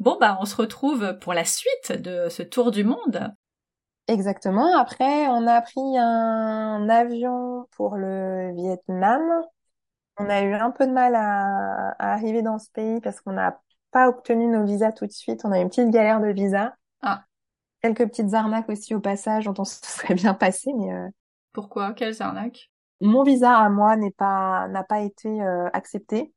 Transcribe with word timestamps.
Bon, 0.00 0.16
bah, 0.18 0.38
on 0.40 0.46
se 0.46 0.56
retrouve 0.56 1.18
pour 1.20 1.34
la 1.34 1.44
suite 1.44 1.92
de 1.92 2.30
ce 2.30 2.42
tour 2.42 2.70
du 2.70 2.84
monde. 2.84 3.34
Exactement. 4.08 4.74
Après, 4.76 5.28
on 5.28 5.46
a 5.46 5.60
pris 5.60 5.98
un 5.98 6.88
avion 6.88 7.68
pour 7.76 7.96
le 7.96 8.50
Vietnam. 8.54 9.22
On 10.16 10.28
a 10.30 10.40
eu 10.40 10.54
un 10.54 10.70
peu 10.70 10.86
de 10.86 10.92
mal 10.92 11.14
à, 11.14 11.94
arriver 11.98 12.40
dans 12.40 12.58
ce 12.58 12.70
pays 12.70 13.00
parce 13.02 13.20
qu'on 13.20 13.32
n'a 13.32 13.60
pas 13.90 14.08
obtenu 14.08 14.46
nos 14.46 14.64
visas 14.64 14.92
tout 14.92 15.06
de 15.06 15.12
suite. 15.12 15.42
On 15.44 15.52
a 15.52 15.58
eu 15.58 15.62
une 15.62 15.68
petite 15.68 15.90
galère 15.90 16.20
de 16.20 16.28
visa. 16.28 16.74
Ah. 17.02 17.24
Quelques 17.82 18.08
petites 18.08 18.32
arnaques 18.32 18.70
aussi 18.70 18.94
au 18.94 19.00
passage 19.00 19.44
dont 19.44 19.54
on 19.58 19.64
se 19.64 19.80
serait 19.82 20.14
bien 20.14 20.32
passé, 20.32 20.72
mais 20.78 20.94
euh, 20.94 21.08
pourquoi? 21.52 21.92
Quelles 21.92 22.22
arnaques? 22.22 22.70
Mon 23.02 23.22
visa 23.22 23.54
à 23.56 23.68
moi 23.68 23.96
n'est 23.96 24.10
pas 24.10 24.66
n'a 24.68 24.82
pas 24.82 25.00
été 25.00 25.28
euh, 25.28 25.68
accepté. 25.74 26.32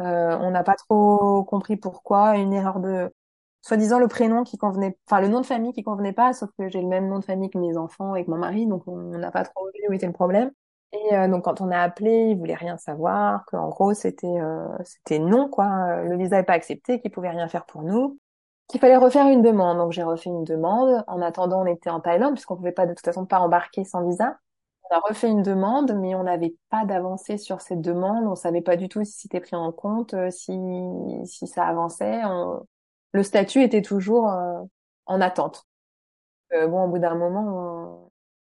Euh, 0.00 0.36
on 0.40 0.50
n'a 0.50 0.62
pas 0.62 0.74
trop 0.74 1.44
compris 1.44 1.76
pourquoi. 1.76 2.36
Une 2.36 2.52
erreur 2.52 2.80
de 2.80 3.12
soi-disant 3.62 3.98
le 3.98 4.08
prénom 4.08 4.44
qui 4.44 4.58
convenait, 4.58 4.96
enfin 5.08 5.20
le 5.20 5.28
nom 5.28 5.40
de 5.40 5.46
famille 5.46 5.72
qui 5.72 5.82
convenait 5.82 6.12
pas, 6.12 6.32
sauf 6.32 6.50
que 6.58 6.68
j'ai 6.68 6.80
le 6.80 6.88
même 6.88 7.08
nom 7.08 7.18
de 7.18 7.24
famille 7.24 7.50
que 7.50 7.58
mes 7.58 7.76
enfants 7.76 8.14
et 8.14 8.24
que 8.24 8.30
mon 8.30 8.38
mari, 8.38 8.66
donc 8.66 8.84
on 8.86 8.96
n'a 8.96 9.30
pas 9.30 9.44
trop 9.44 9.66
vu 9.74 9.80
où 9.88 9.92
était 9.92 10.06
le 10.06 10.12
problème. 10.12 10.50
Et 10.92 11.14
euh, 11.14 11.28
donc 11.28 11.44
quand 11.44 11.60
on 11.60 11.70
a 11.70 11.78
appelé, 11.80 12.28
ils 12.30 12.38
voulaient 12.38 12.54
rien 12.54 12.76
savoir, 12.78 13.44
qu'en 13.46 13.68
gros 13.68 13.92
c'était 13.94 14.26
euh, 14.28 14.68
c'était 14.84 15.18
non 15.18 15.48
quoi, 15.48 16.02
le 16.02 16.16
visa 16.16 16.36
n'est 16.36 16.44
pas 16.44 16.52
accepté, 16.54 17.00
qu'ils 17.00 17.10
pouvaient 17.10 17.30
rien 17.30 17.48
faire 17.48 17.66
pour 17.66 17.82
nous, 17.82 18.18
qu'il 18.68 18.80
fallait 18.80 18.96
refaire 18.96 19.26
une 19.28 19.42
demande. 19.42 19.78
Donc 19.78 19.92
j'ai 19.92 20.02
refait 20.02 20.30
une 20.30 20.44
demande. 20.44 21.04
En 21.08 21.20
attendant, 21.22 21.62
on 21.62 21.66
était 21.66 21.90
en 21.90 22.00
Thaïlande 22.00 22.34
puisqu'on 22.34 22.56
pouvait 22.56 22.72
pas 22.72 22.86
de 22.86 22.94
toute 22.94 23.04
façon 23.04 23.26
pas 23.26 23.40
embarquer 23.40 23.84
sans 23.84 24.04
visa. 24.06 24.38
On 24.90 24.96
a 24.96 25.00
refait 25.00 25.28
une 25.28 25.42
demande, 25.42 25.94
mais 25.96 26.14
on 26.14 26.24
n'avait 26.24 26.54
pas 26.70 26.84
d'avancée 26.84 27.38
sur 27.38 27.60
cette 27.60 27.80
demande. 27.80 28.26
On 28.26 28.34
savait 28.36 28.60
pas 28.60 28.76
du 28.76 28.88
tout 28.88 29.04
si 29.04 29.12
c'était 29.12 29.40
pris 29.40 29.56
en 29.56 29.72
compte, 29.72 30.14
euh, 30.14 30.30
si 30.30 30.52
si 31.24 31.46
ça 31.46 31.66
avançait. 31.66 32.22
Le 33.12 33.22
statut 33.22 33.62
était 33.62 33.82
toujours 33.82 34.30
euh, 34.30 34.62
en 35.06 35.20
attente. 35.20 35.66
Euh, 36.52 36.68
bon, 36.68 36.84
au 36.84 36.88
bout 36.88 36.98
d'un 36.98 37.14
moment, 37.14 38.10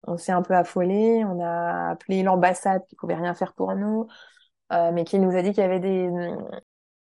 on, 0.08 0.18
s'est 0.18 0.32
un 0.32 0.42
peu 0.42 0.56
affolé. 0.56 1.24
On 1.26 1.40
a 1.42 1.92
appelé 1.92 2.24
l'ambassade 2.24 2.86
qui 2.88 2.96
pouvait 2.96 3.16
rien 3.16 3.34
faire 3.34 3.54
pour 3.54 3.76
nous, 3.76 4.08
euh, 4.74 4.92
mais 4.94 5.04
qui 5.04 5.20
nous 5.20 5.36
a 5.36 5.42
dit 5.42 5.52
qu'il 5.52 5.64
y 5.64 5.66
avait 5.66 5.80
des 5.80 6.10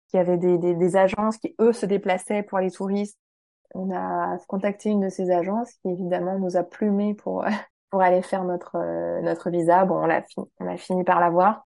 qu'il 0.09 0.19
y 0.19 0.21
avait 0.21 0.39
des, 0.39 0.59
des, 0.59 0.75
des, 0.75 0.97
agences 0.97 1.37
qui 1.39 1.57
eux 1.61 1.73
se 1.73 1.87
déplaçaient 1.87 2.45
pour 2.45 2.59
les 2.61 2.71
touristes. 2.71 3.19
On 3.75 3.91
a 3.95 4.39
contacté 4.49 4.91
une 4.91 5.01
de 5.01 5.09
ces 5.09 5.31
agences 5.33 5.73
qui 5.83 5.89
évidemment 5.89 6.39
nous 6.39 6.57
a 6.57 6.63
plumé 6.63 7.15
pour 7.15 7.45
pour 7.97 8.03
aller 8.03 8.21
faire 8.21 8.45
notre 8.45 8.77
notre 9.23 9.49
visa. 9.49 9.87
Bon, 9.87 10.03
on 10.03 10.07
l'a 10.07 10.21
fini, 10.21 10.47
on 10.61 10.67
a 10.67 10.77
fini 10.77 11.03
par 11.03 11.19
l'avoir. 11.19 11.67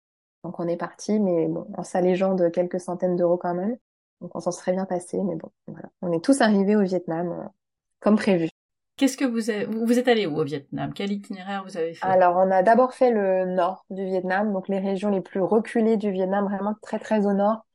Donc 0.45 0.57
on 0.57 0.69
est 0.69 0.77
parti, 0.77 1.19
mais 1.19 1.49
bon, 1.49 1.67
en 1.77 1.83
s'allégeant 1.83 2.33
de 2.33 2.47
quelques 2.47 2.79
centaines 2.79 3.17
d'euros 3.17 3.35
quand 3.35 3.53
même. 3.53 3.75
Donc 4.21 4.33
on 4.33 4.39
s'en 4.39 4.51
serait 4.51 4.71
bien 4.71 4.85
passé, 4.85 5.21
mais 5.21 5.35
bon, 5.35 5.49
voilà. 5.67 5.89
On 6.01 6.13
est 6.13 6.23
tous 6.23 6.39
arrivés 6.39 6.77
au 6.77 6.81
Vietnam 6.81 7.33
euh, 7.33 7.43
comme 7.99 8.15
prévu. 8.15 8.47
Qu'est-ce 8.95 9.17
que 9.17 9.25
vous 9.25 9.51
êtes, 9.51 9.67
vous 9.67 9.99
êtes 9.99 10.07
allé 10.07 10.25
où 10.25 10.37
au 10.37 10.45
Vietnam? 10.45 10.93
Quel 10.93 11.11
itinéraire 11.11 11.65
vous 11.65 11.75
avez 11.75 11.93
fait? 11.93 12.07
Alors 12.07 12.37
on 12.37 12.49
a 12.49 12.63
d'abord 12.63 12.93
fait 12.93 13.11
le 13.11 13.43
nord 13.43 13.83
du 13.89 14.05
Vietnam, 14.05 14.53
donc 14.53 14.69
les 14.69 14.79
régions 14.79 15.09
les 15.09 15.19
plus 15.19 15.41
reculées 15.41 15.97
du 15.97 16.09
Vietnam, 16.09 16.45
vraiment 16.45 16.75
très 16.81 16.99
très 16.99 17.25
au 17.25 17.33
nord, 17.33 17.65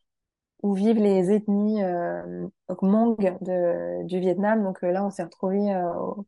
où 0.63 0.73
vivent 0.73 1.03
les 1.03 1.33
ethnies 1.33 1.83
euh, 1.83 2.47
Hmong 2.81 3.37
de, 3.43 4.07
du 4.07 4.21
Vietnam. 4.21 4.65
Donc 4.65 4.83
euh, 4.85 4.91
là 4.91 5.05
on 5.05 5.11
s'est 5.11 5.25
retrouvé 5.25 5.71
euh, 5.75 5.93
au, 5.93 6.25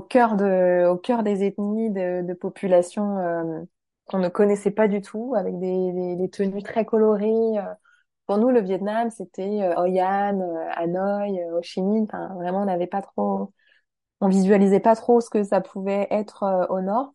cœur 0.00 0.36
de, 0.36 0.86
au 0.88 0.96
cœur 0.96 1.22
des 1.22 1.44
ethnies 1.44 1.90
de, 1.90 2.22
de 2.26 2.34
populations 2.34 3.66
qu'on 4.06 4.18
ne 4.18 4.28
connaissait 4.28 4.70
pas 4.70 4.88
du 4.88 5.00
tout, 5.00 5.34
avec 5.36 5.58
des, 5.58 5.92
des, 5.92 6.16
des 6.16 6.28
tenues 6.30 6.62
très 6.62 6.84
colorées 6.84 7.58
pour 8.26 8.38
nous, 8.38 8.50
le 8.50 8.60
Vietnam, 8.60 9.10
c'était 9.10 9.62
euh, 9.62 9.74
Hoi 9.76 10.02
An, 10.02 10.40
euh, 10.40 10.68
Hanoï, 10.76 11.40
euh, 11.40 11.58
Ho 11.58 11.62
Chi 11.62 11.82
Minh. 11.82 12.04
Enfin, 12.04 12.34
vraiment, 12.34 12.62
on 12.62 12.64
n'avait 12.66 12.86
pas 12.86 13.02
trop, 13.02 13.52
on 14.20 14.28
visualisait 14.28 14.80
pas 14.80 14.96
trop 14.96 15.20
ce 15.20 15.30
que 15.30 15.42
ça 15.44 15.60
pouvait 15.60 16.08
être 16.10 16.44
euh, 16.44 16.66
au 16.68 16.80
nord. 16.82 17.14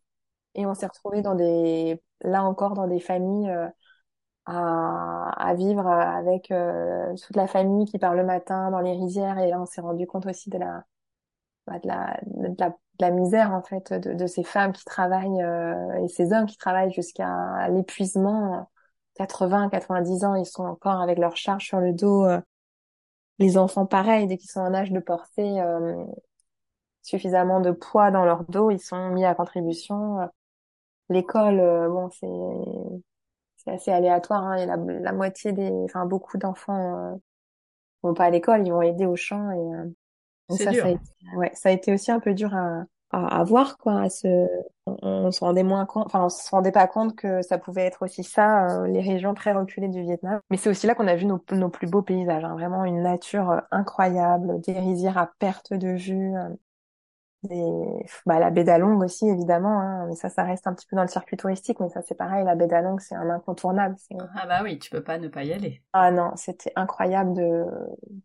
Et 0.55 0.66
on 0.67 0.73
s'est 0.75 0.88
retrouvé 0.88 1.21
dans 1.21 1.36
des, 1.36 2.02
là 2.21 2.43
encore, 2.43 2.73
dans 2.76 2.87
des 2.87 2.99
familles 2.99 3.52
à, 4.45 5.30
à 5.49 5.54
vivre 5.55 5.87
avec 5.87 6.48
toute 7.23 7.36
la 7.36 7.48
famille 7.48 7.86
qui 7.86 7.99
part 7.99 8.16
le 8.16 8.23
matin 8.26 8.71
dans 8.71 8.80
les 8.82 8.93
rizières. 8.93 9.37
Et 9.39 9.49
là, 9.49 9.61
on 9.61 9.66
s'est 9.66 9.82
rendu 9.82 10.08
compte 10.08 10.26
aussi 10.26 10.49
de 10.49 10.58
la, 10.58 10.86
bah, 11.67 11.80
de 11.80 11.88
la, 11.88 12.20
de 12.26 12.55
la, 12.60 12.70
de 12.70 12.76
la 13.00 13.11
misère 13.11 13.54
en 13.54 13.61
fait 13.61 13.94
de, 13.94 14.14
de 14.14 14.28
ces 14.28 14.44
femmes 14.44 14.73
qui 14.73 14.86
travaillent 14.86 15.44
et 16.04 16.08
ces 16.08 16.33
hommes 16.33 16.45
qui 16.48 16.58
travaillent 16.58 16.94
jusqu'à 16.94 17.67
l'épuisement 17.70 18.70
80, 19.17 19.70
90 19.70 20.23
ans, 20.23 20.36
ils 20.36 20.45
sont 20.45 20.64
encore 20.64 21.02
avec 21.02 21.17
leur 21.17 21.36
charge 21.36 21.66
sur 21.66 21.80
le 21.80 21.92
dos. 21.94 22.26
Euh, 22.26 22.39
les 23.39 23.58
enfants, 23.58 23.86
pareil, 23.86 24.28
dès 24.28 24.38
qu'ils 24.38 24.50
sont 24.50 24.61
en 24.61 24.73
âge 24.73 24.92
de 24.92 25.00
porter 25.00 25.61
euh, 25.61 26.04
suffisamment 27.02 27.61
de 27.61 27.72
poids 27.72 28.11
dans 28.11 28.26
leur 28.26 28.44
dos, 28.45 28.72
ils 28.72 28.80
sont 28.80 29.10
mis 29.10 29.26
à 29.26 29.36
contribution. 29.36 30.30
L'école, 31.10 31.60
euh, 31.60 31.89
bon, 31.89 32.10
c'est 32.11 32.28
c'est 33.58 33.72
assez 33.72 33.92
aléatoire. 33.92 34.44
Hein, 34.44 34.55
et 34.58 34.66
la, 34.66 34.78
la 34.78 35.11
moitié 35.14 35.52
des, 35.52 35.70
enfin 35.86 36.05
beaucoup 36.05 36.38
d'enfants 36.38 37.20
vont 38.04 38.14
pas 38.14 38.26
à 38.26 38.30
l'école, 38.30 38.66
ils 38.66 38.72
vont 38.72 38.82
aider 38.82 39.05
au 39.05 39.16
champ 39.16 39.52
et 39.52 39.89
ça, 40.50 40.72
ça 40.74 40.86
a, 40.86 40.90
été, 40.90 41.00
ouais, 41.36 41.52
ça 41.54 41.70
a 41.70 41.72
été 41.72 41.94
aussi 41.94 42.12
un 42.12 42.20
peu 42.20 42.34
dur 42.34 42.54
à, 42.56 42.86
à, 43.12 43.44
voir 43.44 43.78
quoi 43.78 44.02
à 44.02 44.10
se 44.10 44.28
on, 44.86 44.98
on, 45.02 45.32
se 45.32 45.40
rendait 45.40 45.64
moins 45.64 45.86
compte 45.86 46.06
enfin 46.08 46.26
on 46.26 46.30
se 46.30 46.50
rendait 46.50 46.72
pas 46.72 46.88
compte 46.88 47.16
que 47.16 47.42
ça 47.42 47.58
pouvait 47.58 47.84
être 47.84 48.04
aussi 48.04 48.24
ça 48.24 48.68
euh, 48.70 48.88
les 48.88 49.02
régions 49.02 49.34
très 49.34 49.54
reculées 49.54 49.88
du 49.88 50.02
Vietnam 50.02 50.40
mais 50.50 50.58
c'est 50.58 50.70
aussi 50.70 50.88
là 50.88 50.96
qu'on 50.96 51.08
a 51.08 51.16
vu 51.16 51.26
nos, 51.26 51.42
nos, 51.52 51.70
plus 51.70 51.88
beaux 51.88 52.02
paysages 52.02 52.44
hein. 52.44 52.54
vraiment 52.54 52.84
une 52.86 53.02
nature 53.02 53.52
euh, 53.52 53.60
incroyable 53.72 54.60
des 54.62 54.74
rizières 54.74 55.18
à 55.18 55.32
perte 55.40 55.74
de 55.74 55.90
vue 55.90 56.36
euh, 56.36 56.50
bah, 58.26 58.40
la 58.40 58.50
baie 58.50 58.64
d'Along 58.64 59.02
aussi 59.04 59.28
évidemment 59.28 59.80
hein, 59.80 60.06
mais 60.08 60.16
ça 60.16 60.30
ça 60.30 60.44
reste 60.44 60.68
un 60.68 60.74
petit 60.74 60.88
peu 60.88 60.96
dans 60.96 61.02
le 61.04 61.08
circuit 61.08 61.38
touristique 61.38 61.80
mais 61.80 61.90
ça 61.90 62.02
c'est 62.02 62.16
pareil 62.16 62.46
la 62.46 62.56
baie 62.56 62.68
d'Along 62.68 63.00
c'est 63.00 63.16
un 63.16 63.30
incontournable 63.30 63.96
ah 64.36 64.46
bah 64.48 64.62
oui 64.64 64.80
tu 64.80 64.90
peux 64.90 65.04
pas 65.04 65.18
ne 65.18 65.28
pas 65.28 65.44
y 65.44 65.54
aller. 65.54 65.82
Ah 65.94 66.12
non 66.12 66.32
c'était 66.36 66.72
incroyable 66.76 67.34
de 67.34 67.66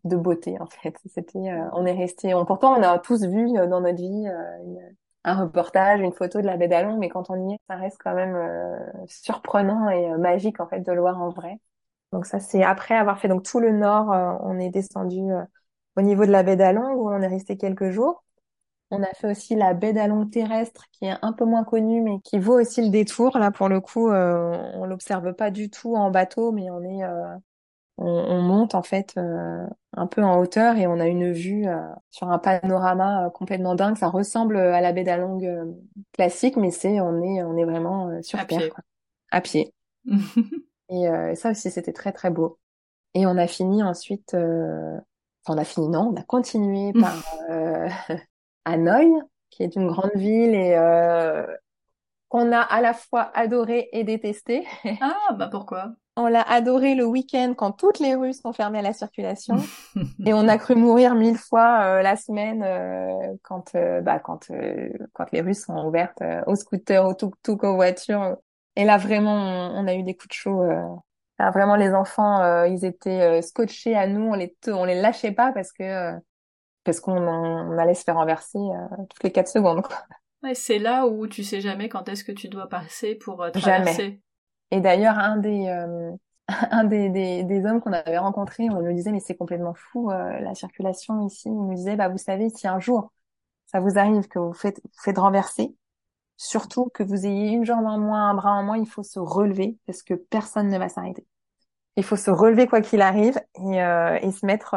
de 0.04 0.16
beauté 0.16 0.58
en 0.60 0.66
fait. 0.66 0.96
C'était 1.06 1.38
euh, 1.38 1.68
on 1.72 1.86
est 1.86 1.96
resté 1.96 2.34
on 2.34 2.44
pourtant 2.44 2.78
on 2.78 2.82
a 2.82 2.98
tous 2.98 3.24
vu 3.24 3.58
euh, 3.58 3.66
dans 3.66 3.80
notre 3.80 3.96
vie 3.96 4.28
euh, 4.28 4.78
un 5.24 5.34
reportage 5.44 6.00
une 6.00 6.12
photo 6.12 6.40
de 6.40 6.46
la 6.46 6.56
baie 6.56 6.68
d'Along 6.68 6.98
mais 6.98 7.08
quand 7.08 7.30
on 7.30 7.48
y 7.48 7.54
est 7.54 7.58
ça 7.68 7.76
reste 7.76 7.98
quand 8.02 8.14
même 8.14 8.36
surprenant 9.06 9.88
et 9.88 10.16
magique 10.18 10.60
en 10.60 10.66
fait 10.66 10.80
de 10.80 10.92
le 10.92 11.00
voir 11.00 11.20
en 11.20 11.30
vrai. 11.30 11.58
Donc 12.12 12.26
ça 12.26 12.40
c'est 12.40 12.62
après 12.62 12.96
avoir 12.96 13.18
fait 13.18 13.28
donc 13.28 13.42
tout 13.44 13.60
le 13.60 13.72
nord 13.72 14.08
on 14.42 14.58
est 14.58 14.70
descendu 14.70 15.20
au 15.96 16.02
niveau 16.02 16.26
de 16.26 16.30
la 16.30 16.42
baie 16.42 16.56
d'Along 16.56 16.94
où 16.96 17.10
on 17.10 17.20
est 17.20 17.26
resté 17.28 17.56
quelques 17.56 17.90
jours 17.90 18.24
on 18.92 19.02
a 19.02 19.12
fait 19.14 19.30
aussi 19.30 19.54
la 19.54 19.72
baie 19.72 19.94
d'Along 19.94 20.26
terrestre 20.26 20.84
qui 20.92 21.06
est 21.06 21.14
un 21.22 21.32
peu 21.32 21.46
moins 21.46 21.64
connue 21.64 22.02
mais 22.02 22.20
qui 22.20 22.38
vaut 22.38 22.60
aussi 22.60 22.82
le 22.82 22.90
détour. 22.90 23.38
Là 23.38 23.50
pour 23.50 23.70
le 23.70 23.80
coup, 23.80 24.10
euh, 24.10 24.54
on 24.74 24.84
l'observe 24.84 25.32
pas 25.32 25.50
du 25.50 25.70
tout 25.70 25.96
en 25.96 26.10
bateau, 26.10 26.52
mais 26.52 26.70
on 26.70 26.82
est 26.82 27.02
euh, 27.02 27.34
on, 27.96 28.42
monte 28.42 28.74
en 28.74 28.82
fait 28.82 29.14
euh, 29.16 29.66
un 29.94 30.06
peu 30.06 30.22
en 30.22 30.38
hauteur 30.38 30.76
et 30.76 30.86
on 30.86 31.00
a 31.00 31.06
une 31.06 31.32
vue 31.32 31.66
euh, 31.66 31.80
sur 32.10 32.28
un 32.28 32.38
panorama 32.38 33.30
complètement 33.32 33.74
dingue. 33.74 33.96
Ça 33.96 34.08
ressemble 34.08 34.58
à 34.58 34.82
la 34.82 34.92
baie 34.92 35.04
d'Along 35.04 35.74
classique, 36.12 36.56
mais 36.56 36.70
c'est 36.70 37.00
on 37.00 37.22
est 37.22 37.42
on 37.42 37.56
est 37.56 37.64
vraiment 37.64 38.20
sur 38.22 38.38
à 38.38 38.44
terre 38.44 38.58
pied. 38.58 38.68
Quoi. 38.68 38.84
à 39.30 39.40
pied. 39.40 39.74
et 40.90 41.34
ça 41.34 41.52
aussi 41.52 41.70
c'était 41.70 41.94
très 41.94 42.12
très 42.12 42.30
beau. 42.30 42.58
Et 43.14 43.26
on 43.26 43.38
a 43.38 43.46
fini 43.46 43.82
ensuite. 43.82 44.34
Enfin, 44.34 45.56
on 45.56 45.58
a 45.58 45.64
fini, 45.64 45.88
non, 45.88 46.12
on 46.12 46.20
a 46.20 46.22
continué 46.22 46.92
par 46.92 47.16
Hanoï, 48.64 49.10
qui 49.50 49.62
est 49.62 49.76
une 49.76 49.88
grande 49.88 50.14
ville 50.14 50.54
et 50.54 50.74
euh, 50.76 51.46
qu'on 52.32 52.50
a 52.50 52.60
à 52.60 52.80
la 52.80 52.94
fois 52.94 53.30
adoré 53.34 53.90
et 53.92 54.04
détesté. 54.04 54.66
Ah, 55.02 55.34
bah 55.34 55.48
pourquoi? 55.50 55.92
On 56.16 56.28
l'a 56.28 56.42
adoré 56.42 56.94
le 56.94 57.04
week-end 57.06 57.54
quand 57.56 57.72
toutes 57.72 57.98
les 57.98 58.14
rues 58.14 58.34
sont 58.34 58.52
fermées 58.52 58.80
à 58.80 58.82
la 58.82 58.92
circulation 58.92 59.56
et 60.26 60.34
on 60.34 60.46
a 60.46 60.58
cru 60.58 60.74
mourir 60.74 61.14
mille 61.14 61.38
fois 61.38 61.84
euh, 61.84 62.02
la 62.02 62.16
semaine 62.16 62.62
euh, 62.62 63.34
quand 63.42 63.74
euh, 63.76 64.02
bah 64.02 64.18
quand 64.18 64.50
euh, 64.50 64.90
quand 65.14 65.32
les 65.32 65.40
rues 65.40 65.54
sont 65.54 65.86
ouvertes 65.86 66.22
aux 66.46 66.54
scooters, 66.54 67.06
aux 67.06 67.14
tuk-tuk, 67.14 67.64
aux 67.64 67.76
voitures. 67.76 68.36
Et 68.76 68.84
là 68.84 68.98
vraiment 68.98 69.72
on, 69.74 69.86
a 69.86 69.94
eu 69.94 70.02
des 70.02 70.14
coups 70.14 70.28
de 70.28 70.34
chaud. 70.34 70.62
Vraiment 71.38 71.76
les 71.76 71.94
enfants 71.94 72.64
ils 72.66 72.84
étaient 72.84 73.40
scotchés 73.40 73.96
à 73.96 74.06
nous, 74.06 74.20
on 74.20 74.34
les 74.34 74.54
on 74.68 74.84
les 74.84 75.00
lâchait 75.00 75.32
pas 75.32 75.50
parce 75.52 75.72
que 75.72 76.12
parce 76.84 77.00
qu'on 77.00 77.78
allait 77.78 77.94
se 77.94 78.04
faire 78.04 78.16
renverser 78.16 78.58
euh, 78.58 78.96
toutes 79.10 79.22
les 79.22 79.32
quatre 79.32 79.48
secondes. 79.48 79.82
Quoi. 79.82 79.96
Ouais, 80.42 80.54
c'est 80.54 80.78
là 80.78 81.06
où 81.06 81.26
tu 81.26 81.44
sais 81.44 81.60
jamais 81.60 81.88
quand 81.88 82.08
est-ce 82.08 82.24
que 82.24 82.32
tu 82.32 82.48
dois 82.48 82.68
passer 82.68 83.14
pour 83.14 83.42
euh, 83.42 83.50
traverser. 83.50 84.02
Jamais. 84.02 84.20
Et 84.72 84.80
d'ailleurs, 84.80 85.18
un 85.18 85.36
des 85.36 85.68
euh, 85.68 86.10
un 86.70 86.84
des, 86.84 87.08
des, 87.10 87.44
des 87.44 87.64
hommes 87.64 87.80
qu'on 87.80 87.92
avait 87.92 88.18
rencontré, 88.18 88.68
on 88.70 88.82
nous 88.82 88.92
disait 88.92 89.12
mais 89.12 89.20
c'est 89.20 89.36
complètement 89.36 89.74
fou 89.74 90.10
la 90.10 90.54
circulation 90.54 91.24
ici. 91.26 91.48
Il 91.48 91.54
nous 91.54 91.74
disait 91.74 91.96
bah 91.96 92.08
vous 92.08 92.18
savez 92.18 92.48
si 92.50 92.66
un 92.66 92.80
jour 92.80 93.12
ça 93.66 93.80
vous 93.80 93.98
arrive 93.98 94.26
que 94.28 94.38
vous 94.38 94.52
faites 94.52 94.80
vous 94.82 95.02
faites 95.02 95.18
renverser, 95.18 95.74
surtout 96.36 96.90
que 96.92 97.02
vous 97.04 97.24
ayez 97.26 97.50
une 97.50 97.64
jambe 97.64 97.86
en 97.86 97.98
moins, 97.98 98.28
un 98.30 98.34
bras 98.34 98.52
en 98.52 98.64
moins, 98.64 98.76
il 98.78 98.88
faut 98.88 99.04
se 99.04 99.20
relever 99.20 99.78
parce 99.86 100.02
que 100.02 100.14
personne 100.14 100.68
ne 100.68 100.78
va 100.78 100.88
s'arrêter. 100.88 101.24
il 101.96 102.04
faut 102.04 102.16
se 102.16 102.30
relever 102.30 102.66
quoi 102.66 102.80
qu'il 102.80 103.02
arrive 103.02 103.40
et, 103.54 103.76
et 103.76 104.32
se 104.32 104.44
mettre 104.44 104.74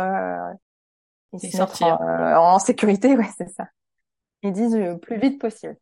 et, 1.44 1.52
se 1.52 1.58
sortir. 1.58 2.00
en, 2.02 2.60
sécurité, 2.60 3.16
ouais, 3.18 3.30
c'est 3.38 3.50
ça. 3.50 3.66
Ils 4.44 4.52
disent 4.52 4.76
le 4.76 4.98
plus 4.98 5.18
vite 5.20 5.40
possible. 5.40 5.76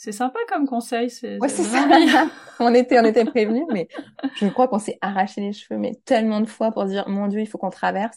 C'est 0.00 0.12
sympa 0.12 0.38
comme 0.48 0.66
conseil. 0.66 1.10
C'est 1.10 1.40
ouais, 1.40 1.48
c'est 1.48 1.64
ça. 1.64 1.86
on 2.60 2.72
était, 2.72 3.00
on 3.00 3.04
était 3.04 3.24
prévenus, 3.24 3.66
mais 3.72 3.88
je 4.36 4.46
crois 4.46 4.68
qu'on 4.68 4.78
s'est 4.78 4.96
arraché 5.00 5.40
les 5.40 5.52
cheveux, 5.52 5.78
mais 5.78 5.98
tellement 6.04 6.40
de 6.40 6.46
fois 6.46 6.70
pour 6.70 6.84
dire, 6.84 7.08
mon 7.08 7.26
Dieu, 7.26 7.40
il 7.40 7.46
faut 7.48 7.58
qu'on 7.58 7.70
traverse. 7.70 8.16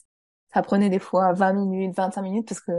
Ça 0.54 0.62
prenait 0.62 0.90
des 0.90 1.00
fois 1.00 1.34
20 1.34 1.54
minutes, 1.54 1.96
25 1.98 2.22
minutes, 2.22 2.48
parce 2.48 2.62
que 2.62 2.72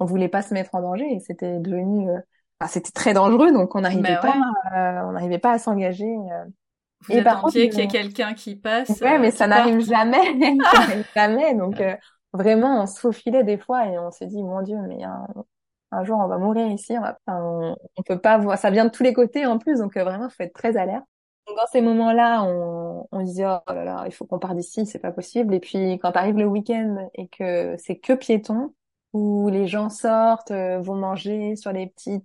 on 0.00 0.04
voulait 0.04 0.28
pas 0.28 0.42
se 0.42 0.52
mettre 0.52 0.74
en 0.74 0.82
danger 0.82 1.14
et 1.14 1.20
c'était 1.20 1.60
devenu, 1.60 2.10
euh... 2.10 2.18
enfin, 2.60 2.68
c'était 2.70 2.90
très 2.90 3.14
dangereux, 3.14 3.52
donc 3.52 3.74
on 3.74 3.80
n'arrivait 3.80 4.18
pas, 4.20 4.36
euh, 4.74 5.08
on 5.08 5.12
n'arrivait 5.12 5.38
pas 5.38 5.52
à 5.52 5.58
s'engager. 5.58 6.04
Euh. 6.04 6.44
Vous 7.08 7.14
et 7.14 7.22
par 7.22 7.40
contre, 7.40 7.54
qu'il 7.54 7.74
y 7.74 7.80
ait 7.80 7.88
quelqu'un 7.88 8.34
qui 8.34 8.54
passe. 8.54 9.00
Ouais, 9.00 9.18
mais 9.18 9.30
ça 9.30 9.46
n'arrive 9.46 9.80
jamais, 9.80 10.22
ça 10.72 10.78
n'arrive 10.78 11.06
jamais, 11.14 11.54
donc 11.54 11.80
vraiment 12.32 12.82
on 12.82 12.86
se 12.86 13.00
faufilait 13.00 13.44
des 13.44 13.58
fois 13.58 13.86
et 13.86 13.98
on 13.98 14.10
s'est 14.10 14.26
dit 14.26 14.42
mon 14.42 14.62
Dieu 14.62 14.78
mais 14.88 15.04
un, 15.04 16.04
jour 16.04 16.18
on 16.18 16.26
va 16.26 16.38
mourir 16.38 16.66
ici, 16.68 16.94
on, 16.96 17.02
va, 17.02 17.18
on, 17.26 17.76
peut 18.06 18.18
pas 18.18 18.38
voir, 18.38 18.58
ça 18.58 18.70
vient 18.70 18.86
de 18.86 18.90
tous 18.90 19.02
les 19.02 19.12
côtés 19.12 19.46
en 19.46 19.58
plus 19.58 19.78
donc 19.78 19.96
euh, 19.96 20.04
vraiment 20.04 20.28
faut 20.30 20.42
être 20.42 20.54
très 20.54 20.76
alerte. 20.76 21.04
Donc 21.48 21.56
dans 21.56 21.66
ces 21.72 21.80
moments-là, 21.80 22.44
on, 22.44 23.08
on 23.10 23.20
disait 23.20 23.44
oh 23.44 23.72
là 23.72 23.84
là, 23.84 24.04
il 24.06 24.12
faut 24.12 24.24
qu'on 24.24 24.38
parte 24.38 24.56
d'ici, 24.56 24.86
c'est 24.86 25.00
pas 25.00 25.10
possible. 25.10 25.52
Et 25.54 25.60
puis 25.60 25.98
quand 25.98 26.16
arrive 26.16 26.36
le 26.36 26.46
week-end 26.46 27.08
et 27.14 27.26
que 27.26 27.74
c'est 27.78 27.98
que 27.98 28.12
piéton, 28.12 28.72
où 29.12 29.48
les 29.48 29.66
gens 29.66 29.90
sortent, 29.90 30.50
euh, 30.50 30.80
vont 30.80 30.94
manger 30.94 31.56
sur 31.56 31.72
les 31.72 31.88
petites, 31.88 32.24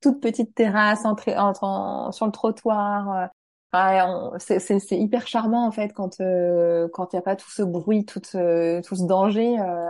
toutes 0.00 0.20
petites 0.20 0.54
terrasses, 0.54 1.04
entre, 1.04 1.30
entre 1.36 2.10
sur 2.12 2.26
le 2.26 2.32
trottoir. 2.32 3.28
Euh, 3.74 4.38
c'est 4.38 4.98
hyper 4.98 5.26
charmant 5.26 5.66
en 5.66 5.70
fait 5.70 5.94
quand 5.94 6.20
euh, 6.20 6.88
quand 6.92 7.12
il 7.12 7.16
y 7.16 7.18
a 7.18 7.22
pas 7.22 7.36
tout 7.36 7.50
ce 7.50 7.62
bruit, 7.62 8.04
tout 8.04 8.20
ce, 8.22 8.82
tout 8.82 8.96
ce 8.96 9.04
danger. 9.04 9.58
Euh, 9.58 9.88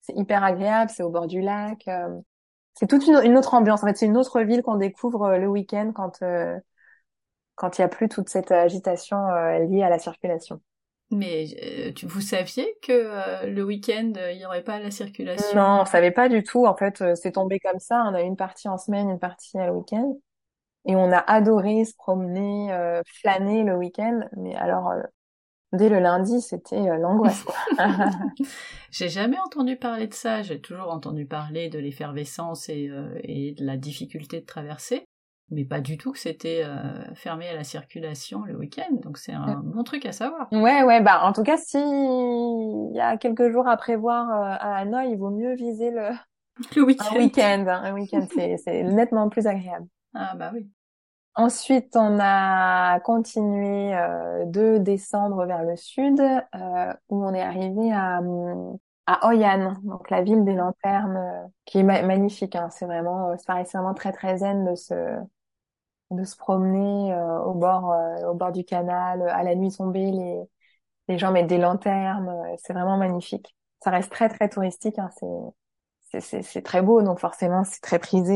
c'est 0.00 0.16
hyper 0.16 0.42
agréable, 0.42 0.90
c'est 0.94 1.02
au 1.02 1.10
bord 1.10 1.26
du 1.26 1.42
lac. 1.42 1.86
Euh, 1.88 2.08
c'est 2.72 2.86
toute 2.86 3.06
une, 3.06 3.20
une, 3.24 3.36
autre 3.36 3.52
ambiance. 3.52 3.82
En 3.82 3.86
fait, 3.86 3.96
c'est 3.98 4.06
une 4.06 4.16
autre 4.16 4.40
ville 4.40 4.62
qu'on 4.62 4.76
découvre 4.76 5.24
euh, 5.24 5.38
le 5.38 5.46
week-end 5.46 5.92
quand 5.94 6.20
quand 7.56 7.76
il 7.76 7.80
y 7.80 7.84
a 7.84 7.88
plus 7.88 8.08
toute 8.08 8.28
cette 8.28 8.52
agitation 8.52 9.16
liée 9.68 9.82
à 9.82 9.90
la 9.90 9.98
circulation. 9.98 10.60
Mais 11.10 11.46
tu, 11.96 12.06
vous 12.06 12.20
saviez 12.20 12.72
que 12.82 13.46
le 13.46 13.62
week-end 13.64 14.12
il 14.30 14.38
y 14.38 14.46
aurait 14.46 14.62
pas 14.62 14.78
la 14.78 14.92
circulation? 14.92 15.56
Non, 15.56 15.80
on 15.80 15.84
savait 15.84 16.12
pas 16.12 16.28
du 16.28 16.44
tout. 16.44 16.66
En 16.66 16.76
fait, 16.76 17.02
c'est 17.16 17.32
tombé 17.32 17.58
comme 17.58 17.80
ça. 17.80 18.04
On 18.06 18.14
a 18.14 18.20
une 18.22 18.36
partie 18.36 18.68
en 18.68 18.78
semaine, 18.78 19.10
une 19.10 19.18
partie 19.18 19.58
le 19.58 19.72
week-end. 19.72 20.16
Et 20.88 20.96
on 20.96 21.12
a 21.12 21.18
adoré 21.18 21.84
se 21.84 21.94
promener, 21.94 22.72
euh, 22.72 23.02
flâner 23.06 23.62
le 23.62 23.76
week-end. 23.76 24.20
Mais 24.38 24.56
alors, 24.56 24.90
euh, 24.90 25.02
dès 25.74 25.90
le 25.90 25.98
lundi, 25.98 26.40
c'était 26.40 26.88
euh, 26.88 26.96
l'angoisse. 26.96 27.44
J'ai 28.90 29.10
jamais 29.10 29.38
entendu 29.38 29.76
parler 29.76 30.06
de 30.06 30.14
ça. 30.14 30.40
J'ai 30.40 30.62
toujours 30.62 30.90
entendu 30.90 31.26
parler 31.26 31.68
de 31.68 31.78
l'effervescence 31.78 32.70
et, 32.70 32.90
et, 33.22 33.52
de 33.52 33.64
la 33.64 33.76
difficulté 33.76 34.40
de 34.40 34.46
traverser. 34.46 35.04
Mais 35.50 35.64
pas 35.64 35.80
du 35.80 35.96
tout 35.96 36.12
que 36.12 36.18
c'était 36.18 36.62
fermé 37.14 37.48
à 37.48 37.54
la 37.54 37.64
circulation 37.64 38.42
le 38.42 38.54
week-end. 38.54 38.96
Donc 39.02 39.16
c'est 39.16 39.32
un 39.32 39.62
bon 39.64 39.82
truc 39.82 40.04
à 40.04 40.12
savoir. 40.12 40.46
Ouais, 40.52 40.82
ouais. 40.82 41.00
Bah, 41.00 41.20
en 41.22 41.32
tout 41.32 41.42
cas, 41.42 41.56
si 41.56 41.78
il 41.78 42.92
y 42.94 43.00
a 43.00 43.16
quelques 43.16 43.50
jours 43.50 43.66
à 43.66 43.78
prévoir 43.78 44.30
à 44.30 44.76
Hanoï, 44.76 45.12
il 45.12 45.16
vaut 45.16 45.30
mieux 45.30 45.54
viser 45.54 45.90
le, 45.90 46.10
le 46.76 46.82
week-end. 46.82 47.04
Un 47.14 47.18
week-end, 47.18 47.64
hein. 47.66 47.94
week-end, 47.94 48.26
c'est 48.30 48.82
nettement 48.82 49.30
plus 49.30 49.46
agréable. 49.46 49.86
Ah 50.14 50.34
bah 50.36 50.50
oui. 50.52 50.68
Ensuite, 51.38 51.94
on 51.96 52.18
a 52.20 52.98
continué 53.00 53.94
euh, 53.96 54.44
de 54.46 54.78
descendre 54.78 55.46
vers 55.46 55.62
le 55.62 55.76
sud, 55.76 56.18
euh, 56.20 56.92
où 57.10 57.24
on 57.24 57.32
est 57.32 57.40
arrivé 57.42 57.92
à, 57.92 58.20
à 59.06 59.28
Oyan, 59.28 59.74
donc 59.84 60.10
la 60.10 60.22
ville 60.22 60.44
des 60.44 60.54
lanternes, 60.54 61.16
euh, 61.16 61.46
qui 61.64 61.78
est 61.78 61.84
magnifique. 61.84 62.56
Hein. 62.56 62.70
C'est 62.70 62.86
vraiment, 62.86 63.36
ça 63.38 63.44
paraît 63.46 63.62
vraiment 63.72 63.94
très 63.94 64.10
très 64.12 64.38
zen 64.38 64.64
de 64.64 64.74
se 64.74 64.94
de 66.10 66.24
se 66.24 66.36
promener 66.36 67.14
au 67.44 67.54
bord 67.54 67.94
au 68.28 68.34
bord 68.34 68.52
du 68.52 68.64
canal 68.64 69.22
à 69.28 69.42
la 69.42 69.54
nuit 69.54 69.70
tombée. 69.72 70.10
Les 70.10 70.40
les 71.08 71.18
gens 71.18 71.32
mettent 71.32 71.48
des 71.48 71.58
lanternes, 71.58 72.32
c'est 72.58 72.72
vraiment 72.74 72.98
magnifique. 72.98 73.56
Ça 73.84 73.90
reste 73.90 74.12
très 74.12 74.28
très 74.28 74.48
touristique. 74.48 74.98
Hein. 74.98 75.10
C'est 76.10 76.20
c'est 76.42 76.62
très 76.62 76.82
beau, 76.82 77.02
donc 77.02 77.20
forcément 77.20 77.64
c'est 77.64 77.80
très 77.82 77.98
prisé. 77.98 78.34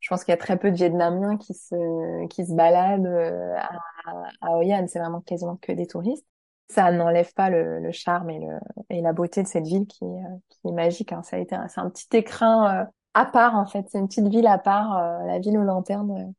Je 0.00 0.08
pense 0.08 0.24
qu'il 0.24 0.32
y 0.32 0.34
a 0.34 0.38
très 0.38 0.58
peu 0.58 0.70
de 0.70 0.76
Vietnamiens 0.76 1.36
qui 1.36 1.54
se 1.54 2.26
qui 2.28 2.46
se 2.46 2.54
baladent 2.54 3.06
euh, 3.06 3.54
à, 3.56 4.24
à 4.40 4.50
Hoi 4.56 4.74
An. 4.74 4.86
C'est 4.88 4.98
vraiment 4.98 5.20
quasiment 5.20 5.56
que 5.56 5.72
des 5.72 5.86
touristes. 5.86 6.26
Ça 6.70 6.90
n'enlève 6.92 7.32
pas 7.34 7.50
le, 7.50 7.80
le, 7.80 7.92
charme 7.92 8.30
et, 8.30 8.38
le, 8.38 8.58
et 8.90 9.00
la 9.02 9.12
beauté 9.12 9.42
de 9.42 9.48
cette 9.48 9.66
ville 9.66 9.86
qui, 9.86 10.04
euh, 10.04 10.36
qui 10.48 10.68
est 10.68 10.72
magique. 10.72 11.12
Hein. 11.12 11.22
Ça 11.22 11.36
a 11.36 11.38
été 11.40 11.56
c'est 11.68 11.80
un 11.80 11.90
petit 11.90 12.06
écrin 12.16 12.82
euh, 12.82 12.84
à 13.14 13.26
part 13.26 13.56
en 13.56 13.66
fait. 13.66 13.86
C'est 13.88 13.98
une 13.98 14.08
petite 14.08 14.28
ville 14.28 14.46
à 14.46 14.58
part, 14.58 15.24
la 15.26 15.38
ville 15.38 15.58
aux 15.58 15.64
lanternes, 15.64 16.32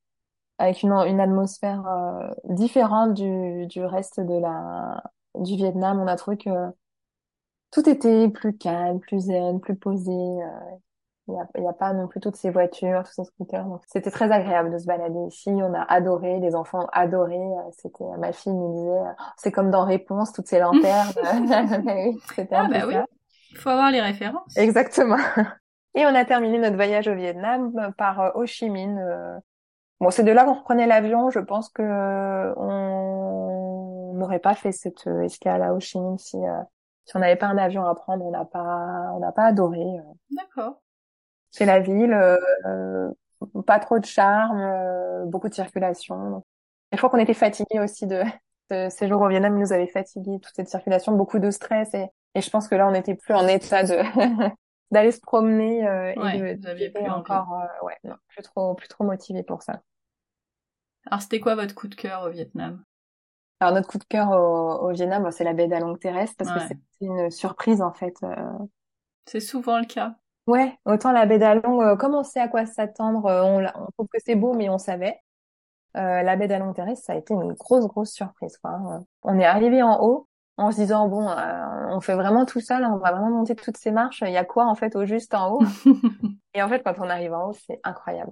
avec 0.58 0.84
une, 0.84 0.94
une 0.94 1.20
atmosphère 1.20 1.84
différente 2.46 3.14
du, 3.14 3.68
du 3.68 3.84
reste 3.84 4.20
de 4.20 4.40
la 4.40 5.04
du 5.36 5.56
Vietnam. 5.56 6.00
On 6.00 6.08
a 6.08 6.16
trouvé 6.16 6.38
que 6.38 6.50
tout 7.72 7.88
était 7.90 8.30
plus 8.30 8.58
calme, 8.58 9.00
plus 9.00 9.20
zen, 9.20 9.60
plus 9.60 9.76
posé. 9.76 10.40
Il 11.28 11.62
n'y 11.62 11.68
a, 11.68 11.74
pas 11.74 11.94
non 11.94 12.08
plus 12.08 12.20
toutes 12.20 12.36
ces 12.36 12.50
voitures, 12.50 13.04
tous 13.04 13.14
ces 13.14 13.24
scooters. 13.24 13.64
Donc 13.64 13.82
c'était 13.88 14.10
très 14.10 14.32
agréable 14.32 14.72
de 14.72 14.78
se 14.78 14.86
balader 14.86 15.20
ici. 15.28 15.50
On 15.50 15.74
a 15.74 15.84
adoré, 15.84 16.40
les 16.40 16.56
enfants 16.56 16.86
ont 16.86 16.90
adoré. 16.92 17.40
C'était 17.74 18.04
ma 18.18 18.32
fille 18.32 18.54
nous 18.54 18.74
disait, 18.74 19.00
oh, 19.02 19.24
c'est 19.38 19.52
comme 19.52 19.70
dans 19.70 19.86
Réponse, 19.86 20.34
toutes 20.34 20.48
ces 20.48 20.60
lanternes. 20.60 21.12
c'était 22.36 22.48
ah, 22.56 22.68
bah 22.70 22.88
oui. 22.88 22.96
Il 23.52 23.58
faut 23.58 23.70
avoir 23.70 23.92
les 23.92 24.02
références. 24.02 24.58
Exactement. 24.58 25.18
Et 25.96 26.06
on 26.06 26.16
a 26.16 26.26
terminé 26.26 26.58
notre 26.58 26.76
voyage 26.76 27.08
au 27.08 27.16
Vietnam 27.16 27.94
par 27.98 28.20
euh, 28.22 28.30
Ho 28.36 28.46
Chi 28.46 28.70
Minh. 28.70 28.98
Euh. 28.98 29.38
Bon, 30.00 30.10
c'est 30.10 30.24
de 30.24 30.32
là 30.32 30.46
qu'on 30.46 30.54
reprenait 30.56 30.88
l'avion. 30.88 31.30
Je 31.30 31.40
pense 31.40 31.70
que 31.70 32.54
on 32.58 34.14
n'aurait 34.16 34.40
pas 34.40 34.56
fait 34.56 34.72
cette 34.72 35.06
escale 35.24 35.62
à 35.62 35.74
Ho 35.74 35.80
Chi 35.80 36.00
Minh 36.00 36.18
si 36.18 36.38
si 37.06 37.18
on 37.18 37.20
n'avait 37.20 37.36
pas 37.36 37.48
un 37.48 37.58
avion 37.58 37.86
à 37.86 37.94
prendre. 37.94 38.26
On 38.26 38.32
n'a 38.32 38.46
pas 38.46 39.12
on 39.14 39.20
n'a 39.20 39.32
pas 39.32 39.46
adoré. 39.46 39.86
D'accord. 40.32 40.82
C'est 41.52 41.66
la 41.66 41.80
ville, 41.80 42.14
euh, 42.14 43.12
pas 43.66 43.80
trop 43.80 44.00
de 44.00 44.06
charme, 44.06 44.60
euh, 44.60 45.26
beaucoup 45.26 45.50
de 45.50 45.54
circulation. 45.54 46.44
Et 46.92 46.96
je 46.96 46.98
crois 46.98 47.10
qu'on 47.10 47.18
était 47.18 47.34
fatigués 47.34 47.80
aussi 47.80 48.08
de, 48.08 48.24
de 48.70 48.90
ces 48.90 49.08
jours 49.08 49.22
au 49.22 49.28
Vietnam, 49.28 49.58
nous 49.58 49.74
avait 49.74 49.88
fatigués 49.88 50.40
toute 50.42 50.56
cette 50.56 50.70
circulation, 50.70 51.14
beaucoup 51.14 51.40
de 51.40 51.52
stress 51.52 51.94
et, 51.94 52.08
et 52.36 52.42
je 52.42 52.50
pense 52.50 52.68
que 52.68 52.76
là 52.76 52.88
on 52.88 52.92
n'était 52.92 53.16
plus 53.16 53.34
en 53.34 53.48
état 53.48 53.84
de 53.84 53.98
d'aller 54.92 55.12
se 55.12 55.22
promener 55.22 55.88
euh, 55.88 56.12
et 56.34 56.56
de, 56.58 56.90
plus 56.90 57.10
encore 57.10 57.54
euh, 57.54 57.86
ouais 57.86 57.96
non, 58.04 58.16
plus 58.28 58.44
trop 58.44 58.74
plus 58.76 58.88
trop 58.88 59.04
motivé 59.04 59.44
pour 59.44 59.62
ça. 59.62 59.82
Alors 61.06 61.22
c'était 61.22 61.40
quoi 61.40 61.56
votre 61.56 61.74
coup 61.74 61.88
de 61.88 61.96
cœur 61.96 62.24
au 62.24 62.30
Vietnam? 62.30 62.84
Alors 63.60 63.74
notre 63.74 63.88
coup 63.88 63.98
de 63.98 64.04
cœur 64.04 64.32
au, 64.32 64.88
au 64.88 64.92
Vietnam, 64.92 65.30
c'est 65.32 65.44
la 65.44 65.54
baie 65.54 65.68
d'Along 65.68 65.98
terrestre 65.98 66.36
parce 66.38 66.52
que 66.52 66.60
c'était 66.68 66.82
une 67.02 67.32
surprise 67.32 67.82
en 67.82 67.94
fait. 67.94 68.16
C'est 69.26 69.40
souvent 69.40 69.80
le 69.80 69.86
cas. 69.86 70.16
Ouais, 70.48 70.76
autant 70.86 71.12
la 71.12 71.26
baie 71.26 71.38
d'Along, 71.38 71.82
euh, 71.82 71.96
comme 71.96 72.16
on 72.16 72.24
sait 72.24 72.40
à 72.40 72.48
quoi 72.48 72.66
s'attendre, 72.66 73.26
euh, 73.28 73.44
on, 73.44 73.64
on, 73.64 73.92
trouve 73.92 74.08
que 74.08 74.18
c'est 74.26 74.36
beau, 74.36 74.54
mais 74.54 74.70
on 74.70 74.78
savait. 74.78 75.20
Euh, 75.98 76.24
la 76.24 76.36
baie 76.36 76.48
d'Along 76.48 76.74
terrestre, 76.74 77.06
ça 77.06 77.14
a 77.14 77.18
été 77.18 77.34
une 77.34 77.54
grosse, 77.54 77.86
grosse 77.86 78.12
surprise. 78.12 78.58
Quoi. 78.58 78.72
Hein. 78.72 79.06
On 79.24 79.38
est 79.38 79.46
arrivé 79.46 79.84
en 79.84 80.02
haut 80.02 80.28
en 80.58 80.72
se 80.72 80.78
disant, 80.78 81.08
bon, 81.08 81.28
on 81.28 82.02
fait 82.02 82.16
vraiment 82.16 82.46
tout 82.46 82.60
ça, 82.60 82.80
là, 82.80 82.90
on 82.92 82.98
va 82.98 83.12
vraiment 83.12 83.30
monter 83.30 83.56
toutes 83.56 83.78
ces 83.78 83.92
marches. 83.92 84.24
Il 84.26 84.32
y 84.32 84.38
a 84.38 84.46
quoi, 84.46 84.66
en 84.66 84.76
fait, 84.76 84.96
au 84.96 85.06
juste 85.06 85.34
en 85.34 85.54
haut? 85.54 85.64
Et 86.54 86.62
en 86.62 86.70
fait, 86.70 86.84
quand 86.84 86.96
on 87.00 87.10
arrive 87.10 87.34
en 87.34 87.50
haut, 87.50 87.54
c'est 87.54 87.80
incroyable. 87.84 88.32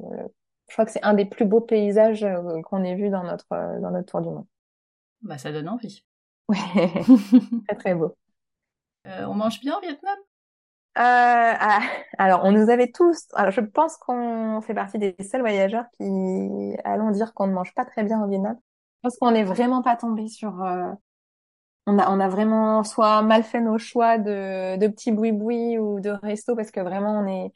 Je 0.67 0.73
crois 0.73 0.85
que 0.85 0.91
c'est 0.91 1.03
un 1.03 1.13
des 1.13 1.25
plus 1.25 1.45
beaux 1.45 1.61
paysages 1.61 2.25
qu'on 2.65 2.83
ait 2.83 2.95
vu 2.95 3.09
dans 3.09 3.23
notre, 3.23 3.47
dans 3.79 3.91
notre 3.91 4.05
tour 4.05 4.21
du 4.21 4.29
monde. 4.29 4.45
Bah, 5.21 5.37
ça 5.37 5.51
donne 5.51 5.69
envie. 5.69 6.05
Ouais, 6.49 6.57
très, 7.67 7.75
très 7.77 7.95
beau. 7.95 8.15
on 9.05 9.33
mange 9.33 9.59
bien 9.59 9.77
au 9.77 9.81
Vietnam? 9.81 10.17
euh, 10.17 10.28
ah, 10.95 11.81
alors, 12.17 12.41
on 12.43 12.51
nous 12.51 12.69
avait 12.69 12.91
tous. 12.91 13.27
Alors, 13.33 13.51
je 13.51 13.61
pense 13.61 13.97
qu'on 13.97 14.61
fait 14.61 14.73
partie 14.73 14.97
des 14.99 15.15
seuls 15.21 15.41
voyageurs 15.41 15.85
qui 15.97 16.03
allons 16.83 17.11
dire 17.11 17.33
qu'on 17.33 17.47
ne 17.47 17.53
mange 17.53 17.73
pas 17.73 17.85
très 17.85 18.03
bien 18.03 18.21
au 18.21 18.27
Vietnam. 18.27 18.57
Je 18.97 19.09
pense 19.09 19.17
qu'on 19.17 19.31
n'est 19.31 19.43
vraiment 19.43 19.81
pas 19.81 19.95
tombé 19.95 20.27
sur. 20.27 20.61
Euh, 20.63 20.91
on 21.87 21.99
a, 21.99 22.09
on 22.11 22.19
a 22.19 22.29
vraiment 22.29 22.83
soit 22.83 23.21
mal 23.23 23.43
fait 23.43 23.61
nos 23.61 23.77
choix 23.77 24.17
de, 24.17 24.77
de 24.77 24.87
petits 24.87 25.11
boui-boui 25.11 25.77
ou 25.79 25.99
de 25.99 26.09
resto 26.11 26.55
parce 26.55 26.71
que 26.71 26.79
vraiment 26.81 27.19
on 27.21 27.27
est, 27.27 27.51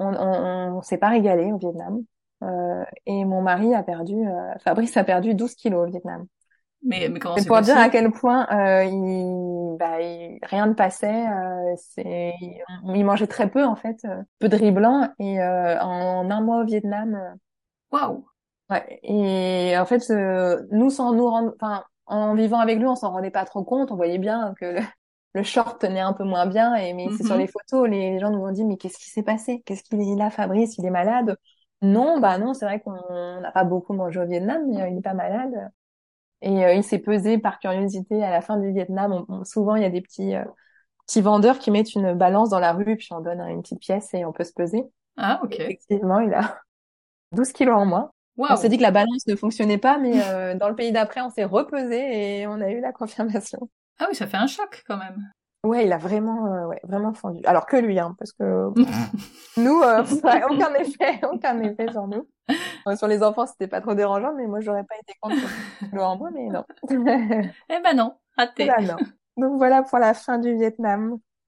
on, 0.00 0.08
on, 0.14 0.78
on 0.78 0.82
s'est 0.82 0.98
pas 0.98 1.10
régalé 1.10 1.52
au 1.52 1.58
Vietnam. 1.58 2.04
Euh, 2.44 2.84
et 3.06 3.24
mon 3.24 3.42
mari 3.42 3.74
a 3.74 3.82
perdu, 3.84 4.14
euh, 4.14 4.54
Fabrice 4.60 4.96
a 4.96 5.04
perdu 5.04 5.34
12 5.34 5.54
kilos 5.56 5.88
au 5.88 5.90
Vietnam. 5.90 6.26
Mais, 6.82 7.08
mais 7.08 7.18
comment 7.18 7.36
c'est 7.36 7.46
pour 7.46 7.60
dire 7.60 7.76
à 7.76 7.88
quel 7.90 8.10
point 8.12 8.46
euh, 8.50 8.84
il, 8.84 9.76
bah, 9.78 9.96
rien 10.42 10.66
ne 10.66 10.74
passait. 10.74 11.26
Euh, 11.28 11.74
c'est, 11.76 12.34
il, 12.40 13.04
mangeait 13.04 13.26
très 13.26 13.50
peu 13.50 13.64
en 13.64 13.76
fait, 13.76 13.96
euh, 14.04 14.22
peu 14.38 14.48
de 14.48 14.56
riz 14.56 14.70
blanc 14.70 15.08
et 15.18 15.40
euh, 15.40 15.78
en, 15.80 16.30
un 16.30 16.40
mois 16.40 16.62
au 16.62 16.64
Vietnam. 16.64 17.36
Waouh. 17.90 18.26
Ouais. 18.70 19.00
Et 19.02 19.76
en 19.78 19.86
fait, 19.86 20.08
nous 20.70 20.90
sans 20.90 21.12
nous 21.12 21.26
rendre, 21.28 21.54
enfin, 21.60 21.84
en 22.06 22.34
vivant 22.34 22.58
avec 22.60 22.78
lui, 22.78 22.86
on 22.86 22.94
s'en 22.96 23.10
rendait 23.10 23.30
pas 23.30 23.44
trop 23.44 23.64
compte. 23.64 23.90
On 23.90 23.96
voyait 23.96 24.18
bien 24.18 24.54
que 24.60 24.66
le, 24.66 24.80
le 25.34 25.42
short 25.42 25.80
tenait 25.80 26.00
un 26.00 26.12
peu 26.12 26.24
moins 26.24 26.46
bien. 26.46 26.74
Et 26.74 26.92
mais 26.94 27.08
c'est 27.16 27.24
sur 27.24 27.34
Mhm. 27.34 27.40
les 27.40 27.46
photos, 27.48 27.88
les, 27.88 28.18
gens 28.18 28.30
nous 28.30 28.40
ont 28.40 28.52
dit 28.52 28.64
mais 28.64 28.76
qu'est-ce 28.76 28.98
qui 28.98 29.10
s'est 29.10 29.22
passé? 29.22 29.62
Qu'est-ce 29.66 29.82
qu'il 29.82 30.00
est 30.00 30.16
là, 30.16 30.30
Fabrice? 30.30 30.76
Il 30.78 30.86
est 30.86 30.90
malade? 30.90 31.36
Non, 31.82 32.18
bah 32.20 32.38
non, 32.38 32.54
c'est 32.54 32.64
vrai 32.64 32.80
qu'on 32.80 33.40
n'a 33.40 33.52
pas 33.52 33.64
beaucoup 33.64 33.92
mangé 33.94 34.20
au 34.20 34.26
Vietnam, 34.26 34.62
mais 34.68 34.82
euh, 34.82 34.88
il 34.88 34.98
est 34.98 35.02
pas 35.02 35.14
malade. 35.14 35.70
Et 36.42 36.64
euh, 36.64 36.72
il 36.74 36.84
s'est 36.84 36.98
pesé 36.98 37.38
par 37.38 37.58
curiosité 37.58 38.22
à 38.22 38.30
la 38.30 38.40
fin 38.40 38.56
du 38.58 38.72
Vietnam. 38.72 39.12
On- 39.12 39.26
on- 39.40 39.44
souvent, 39.44 39.76
il 39.76 39.82
y 39.82 39.86
a 39.86 39.90
des 39.90 40.00
petits 40.00 40.34
euh, 40.34 40.44
petits 41.06 41.20
vendeurs 41.22 41.58
qui 41.58 41.70
mettent 41.70 41.94
une 41.94 42.14
balance 42.14 42.50
dans 42.50 42.60
la 42.60 42.72
rue, 42.72 42.96
puis 42.96 43.08
on 43.12 43.20
donne 43.20 43.40
une 43.40 43.62
petite 43.62 43.80
pièce 43.80 44.12
et 44.14 44.24
on 44.24 44.32
peut 44.32 44.44
se 44.44 44.52
peser. 44.52 44.84
Ah, 45.16 45.40
ok. 45.42 45.54
Effectivement, 45.60 46.20
il 46.20 46.34
a 46.34 46.60
12 47.32 47.52
kilos 47.52 47.76
en 47.76 47.86
moins. 47.86 48.10
On 48.38 48.42
Waouh. 48.44 48.56
s'est 48.56 48.68
dit 48.68 48.76
que 48.78 48.82
la 48.82 48.90
balance 48.92 49.26
ne 49.26 49.36
fonctionnait 49.36 49.78
pas, 49.78 49.98
mais 49.98 50.22
euh, 50.24 50.54
dans 50.54 50.68
le 50.68 50.76
pays 50.76 50.92
d'après, 50.92 51.20
on 51.22 51.30
s'est 51.30 51.44
repesé 51.44 52.40
et 52.40 52.46
on 52.46 52.60
a 52.60 52.70
eu 52.70 52.80
la 52.80 52.92
confirmation. 52.92 53.68
Ah 53.98 54.06
oui, 54.08 54.14
ça 54.16 54.26
fait 54.26 54.36
un 54.36 54.46
choc 54.46 54.84
quand 54.86 54.96
même. 54.96 55.32
Ouais, 55.64 55.86
il 55.86 55.92
a 55.92 55.98
vraiment, 55.98 56.46
euh, 56.46 56.66
ouais, 56.66 56.80
vraiment 56.84 57.12
fondu. 57.12 57.42
Alors 57.44 57.66
que 57.66 57.76
lui, 57.76 57.98
hein, 57.98 58.14
parce 58.18 58.32
que 58.32 58.70
nous, 59.56 59.82
euh, 59.82 60.04
aucun 60.50 60.74
effet, 60.74 61.20
aucun 61.32 61.60
effet 61.62 61.90
sur 61.90 62.06
nous. 62.06 62.28
Euh, 62.86 62.96
sur 62.96 63.08
les 63.08 63.22
enfants, 63.22 63.46
c'était 63.46 63.66
pas 63.66 63.80
trop 63.80 63.94
dérangeant, 63.94 64.32
mais 64.34 64.46
moi, 64.46 64.60
j'aurais 64.60 64.84
pas 64.84 64.94
été 65.02 65.14
contre 65.20 65.36
le 65.92 66.00
en 66.00 66.16
moins, 66.16 66.30
mais 66.30 66.46
non. 66.46 66.64
Eh 67.68 67.80
ben 67.82 67.94
non, 67.94 68.14
raté. 68.36 68.66
Là, 68.66 68.80
non. 68.80 68.96
Donc 69.36 69.58
voilà 69.58 69.82
pour 69.82 69.98
la 69.98 70.14
fin 70.14 70.38
du 70.38 70.56
Vietnam. 70.56 71.18